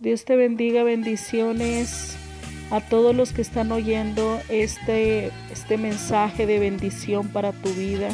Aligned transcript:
Dios 0.00 0.24
te 0.24 0.34
bendiga, 0.34 0.82
bendiciones 0.82 2.16
a 2.70 2.80
todos 2.80 3.14
los 3.14 3.34
que 3.34 3.42
están 3.42 3.70
oyendo 3.70 4.40
este, 4.48 5.30
este 5.52 5.76
mensaje 5.76 6.46
de 6.46 6.58
bendición 6.58 7.28
para 7.28 7.52
tu 7.52 7.68
vida. 7.74 8.08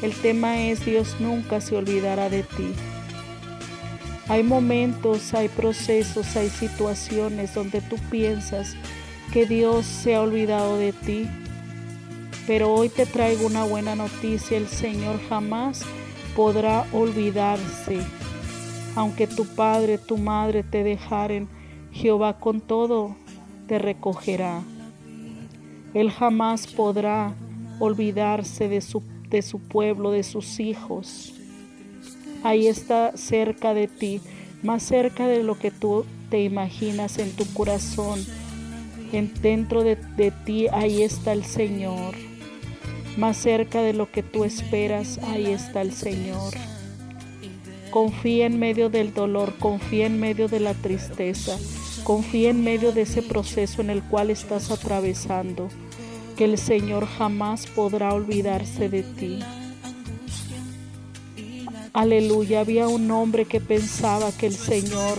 El 0.00 0.14
tema 0.14 0.62
es 0.62 0.82
Dios 0.86 1.16
nunca 1.20 1.60
se 1.60 1.76
olvidará 1.76 2.30
de 2.30 2.42
ti. 2.42 2.72
Hay 4.28 4.44
momentos, 4.44 5.34
hay 5.34 5.48
procesos, 5.48 6.36
hay 6.36 6.48
situaciones 6.48 7.52
donde 7.52 7.82
tú 7.82 7.96
piensas 8.10 8.74
que 9.30 9.44
Dios 9.44 9.84
se 9.84 10.14
ha 10.14 10.22
olvidado 10.22 10.78
de 10.78 10.94
ti. 10.94 11.28
Pero 12.46 12.72
hoy 12.72 12.88
te 12.88 13.04
traigo 13.04 13.46
una 13.46 13.64
buena 13.64 13.94
noticia. 13.94 14.56
El 14.56 14.68
Señor 14.68 15.20
jamás 15.28 15.82
podrá 16.34 16.86
olvidarse 16.94 17.98
aunque 18.94 19.26
tu 19.26 19.46
padre, 19.46 19.98
tu 19.98 20.18
madre 20.18 20.62
te 20.62 20.84
dejaren, 20.84 21.48
Jehová 21.92 22.38
con 22.38 22.60
todo 22.60 23.16
te 23.66 23.78
recogerá. 23.78 24.62
Él 25.94 26.10
jamás 26.10 26.66
podrá 26.66 27.34
olvidarse 27.78 28.68
de 28.68 28.80
su, 28.80 29.02
pueblo, 29.60 30.10
de 30.10 30.22
sus 30.22 30.60
hijos. 30.60 31.34
Ahí 32.42 32.66
está 32.66 33.16
cerca 33.16 33.74
de 33.74 33.88
ti, 33.88 34.20
más 34.62 34.82
cerca 34.82 35.26
de 35.26 35.42
lo 35.42 35.58
que 35.58 35.70
tú 35.70 36.04
te 36.30 36.42
imaginas 36.42 37.18
en 37.18 37.30
tu 37.32 37.44
corazón. 37.52 38.20
En, 39.12 39.32
dentro 39.42 39.84
de, 39.84 39.96
de 39.96 40.30
ti, 40.30 40.68
ahí 40.68 41.02
está 41.02 41.32
el 41.32 41.44
Señor. 41.44 42.14
Más 43.18 43.36
cerca 43.36 43.82
de 43.82 43.92
lo 43.92 44.10
que 44.10 44.22
tú 44.22 44.44
esperas, 44.44 45.18
ahí 45.18 45.46
está 45.46 45.82
el 45.82 45.92
Señor. 45.92 46.54
Confía 47.92 48.46
en 48.46 48.58
medio 48.58 48.88
del 48.88 49.12
dolor, 49.12 49.52
confía 49.58 50.06
en 50.06 50.18
medio 50.18 50.48
de 50.48 50.60
la 50.60 50.72
tristeza, 50.72 51.58
confía 52.04 52.48
en 52.48 52.64
medio 52.64 52.90
de 52.90 53.02
ese 53.02 53.20
proceso 53.20 53.82
en 53.82 53.90
el 53.90 54.02
cual 54.02 54.30
estás 54.30 54.70
atravesando, 54.70 55.68
que 56.34 56.46
el 56.46 56.56
Señor 56.56 57.06
jamás 57.06 57.66
podrá 57.66 58.14
olvidarse 58.14 58.88
de 58.88 59.02
ti. 59.02 59.40
Aleluya, 61.92 62.60
había 62.60 62.88
un 62.88 63.10
hombre 63.10 63.44
que 63.44 63.60
pensaba 63.60 64.32
que 64.32 64.46
el 64.46 64.54
Señor 64.54 65.18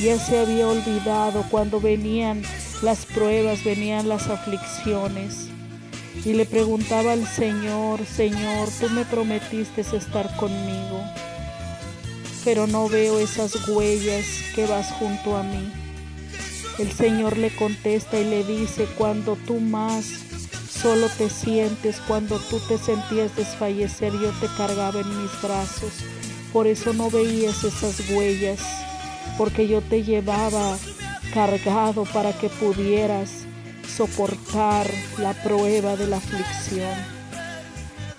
ya 0.00 0.18
se 0.18 0.38
había 0.38 0.66
olvidado 0.66 1.44
cuando 1.50 1.78
venían 1.78 2.40
las 2.80 3.04
pruebas, 3.04 3.62
venían 3.64 4.08
las 4.08 4.28
aflicciones. 4.28 5.50
Y 6.24 6.32
le 6.32 6.46
preguntaba 6.46 7.12
al 7.12 7.26
Señor, 7.26 8.06
Señor, 8.06 8.70
tú 8.80 8.88
me 8.88 9.04
prometiste 9.04 9.82
estar 9.82 10.34
conmigo 10.36 11.04
pero 12.44 12.66
no 12.66 12.88
veo 12.88 13.18
esas 13.18 13.68
huellas 13.68 14.26
que 14.54 14.66
vas 14.66 14.92
junto 14.92 15.36
a 15.36 15.42
mí. 15.42 15.72
El 16.78 16.92
Señor 16.92 17.38
le 17.38 17.54
contesta 17.54 18.18
y 18.18 18.24
le 18.24 18.44
dice, 18.44 18.86
cuando 18.98 19.36
tú 19.36 19.60
más 19.60 20.04
solo 20.68 21.08
te 21.16 21.30
sientes, 21.30 21.96
cuando 22.06 22.38
tú 22.38 22.60
te 22.68 22.76
sentías 22.76 23.34
desfallecer, 23.36 24.12
yo 24.12 24.30
te 24.40 24.48
cargaba 24.56 25.00
en 25.00 25.22
mis 25.22 25.30
brazos. 25.42 25.92
Por 26.52 26.66
eso 26.66 26.92
no 26.92 27.10
veías 27.10 27.64
esas 27.64 28.00
huellas, 28.10 28.60
porque 29.38 29.66
yo 29.66 29.80
te 29.80 30.02
llevaba 30.02 30.76
cargado 31.32 32.04
para 32.04 32.32
que 32.32 32.48
pudieras 32.48 33.30
soportar 33.96 34.86
la 35.18 35.32
prueba 35.42 35.96
de 35.96 36.06
la 36.06 36.18
aflicción. 36.18 37.13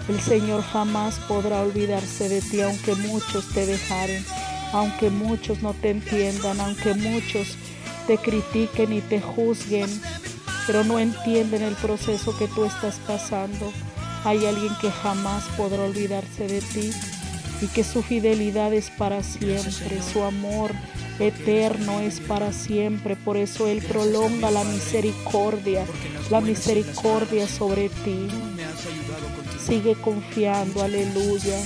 El 0.07 0.19
Señor 0.19 0.61
jamás 0.61 1.15
podrá 1.27 1.61
olvidarse 1.61 2.29
de 2.29 2.41
ti, 2.41 2.61
aunque 2.61 2.93
muchos 2.95 3.47
te 3.49 3.65
dejaren, 3.65 4.23
aunque 4.71 5.09
muchos 5.09 5.63
no 5.63 5.73
te 5.73 5.89
entiendan, 5.89 6.59
aunque 6.59 6.93
muchos 6.93 7.57
te 8.05 8.17
critiquen 8.17 8.93
y 8.93 9.01
te 9.01 9.19
juzguen, 9.19 9.89
pero 10.67 10.83
no 10.83 10.99
entienden 10.99 11.63
el 11.63 11.73
proceso 11.75 12.37
que 12.37 12.47
tú 12.47 12.65
estás 12.65 12.99
pasando. 13.07 13.71
Hay 14.23 14.45
alguien 14.45 14.73
que 14.79 14.91
jamás 14.91 15.43
podrá 15.57 15.83
olvidarse 15.83 16.47
de 16.47 16.61
ti 16.61 16.91
y 17.61 17.67
que 17.67 17.83
su 17.83 18.03
fidelidad 18.03 18.73
es 18.73 18.89
para 18.89 19.23
siempre, 19.23 20.01
su 20.01 20.23
amor 20.23 20.71
eterno 21.19 21.99
es 22.01 22.19
para 22.19 22.51
siempre. 22.51 23.15
Por 23.15 23.37
eso 23.37 23.67
Él 23.67 23.81
prolonga 23.81 24.51
la 24.51 24.63
misericordia, 24.63 25.85
la 26.29 26.41
misericordia 26.41 27.47
sobre 27.47 27.89
ti. 27.89 28.27
Sigue 29.65 29.95
confiando, 29.95 30.83
aleluya. 30.83 31.57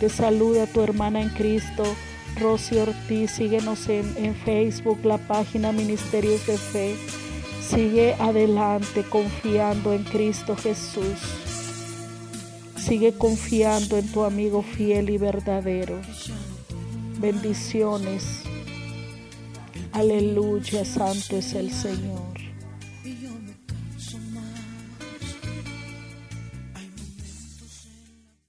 Te 0.00 0.08
saluda 0.08 0.66
tu 0.66 0.82
hermana 0.82 1.22
en 1.22 1.30
Cristo, 1.30 1.84
Rosy 2.40 2.78
Ortiz. 2.78 3.30
Síguenos 3.30 3.88
en, 3.88 4.12
en 4.16 4.34
Facebook, 4.34 5.00
la 5.04 5.18
página 5.18 5.72
Ministerios 5.72 6.46
de 6.46 6.58
Fe. 6.58 6.96
Sigue 7.62 8.14
adelante 8.18 9.02
confiando 9.04 9.92
en 9.92 10.04
Cristo 10.04 10.56
Jesús. 10.56 11.45
Sigue 12.86 13.18
confiando 13.18 13.98
en 13.98 14.06
tu 14.12 14.22
amigo 14.22 14.62
fiel 14.62 15.10
y 15.10 15.18
verdadero. 15.18 16.00
Bendiciones. 17.18 18.42
Aleluya, 19.90 20.84
santo 20.84 21.36
es 21.36 21.54
el 21.54 21.72
Señor. 21.72 22.22